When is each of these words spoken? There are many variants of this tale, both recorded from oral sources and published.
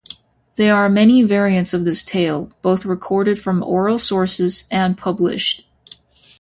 There 0.55 0.75
are 0.75 0.89
many 0.89 1.21
variants 1.21 1.75
of 1.75 1.85
this 1.85 2.03
tale, 2.03 2.51
both 2.63 2.85
recorded 2.85 3.37
from 3.37 3.61
oral 3.61 3.99
sources 3.99 4.65
and 4.71 4.97
published. 4.97 5.67